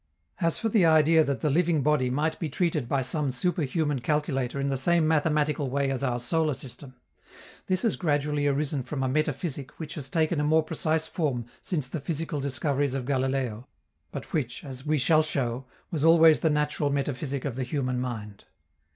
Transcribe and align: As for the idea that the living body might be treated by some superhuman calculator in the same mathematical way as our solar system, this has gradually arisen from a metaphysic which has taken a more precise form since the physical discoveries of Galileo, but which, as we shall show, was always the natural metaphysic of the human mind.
As 0.39 0.57
for 0.57 0.67
the 0.67 0.83
idea 0.83 1.23
that 1.23 1.41
the 1.41 1.51
living 1.51 1.83
body 1.83 2.09
might 2.09 2.39
be 2.39 2.49
treated 2.49 2.89
by 2.89 3.03
some 3.03 3.29
superhuman 3.29 3.99
calculator 4.01 4.59
in 4.59 4.69
the 4.69 4.75
same 4.75 5.07
mathematical 5.07 5.69
way 5.69 5.91
as 5.91 6.03
our 6.03 6.17
solar 6.17 6.55
system, 6.55 6.95
this 7.67 7.83
has 7.83 7.97
gradually 7.97 8.47
arisen 8.47 8.81
from 8.81 9.03
a 9.03 9.07
metaphysic 9.07 9.79
which 9.79 9.93
has 9.93 10.09
taken 10.09 10.39
a 10.39 10.43
more 10.43 10.63
precise 10.63 11.05
form 11.05 11.45
since 11.61 11.87
the 11.87 12.01
physical 12.01 12.39
discoveries 12.39 12.95
of 12.95 13.05
Galileo, 13.05 13.67
but 14.11 14.33
which, 14.33 14.63
as 14.63 14.87
we 14.87 14.97
shall 14.97 15.21
show, 15.21 15.65
was 15.91 16.03
always 16.03 16.39
the 16.39 16.49
natural 16.49 16.89
metaphysic 16.89 17.45
of 17.45 17.55
the 17.55 17.61
human 17.63 17.99
mind. 18.01 18.45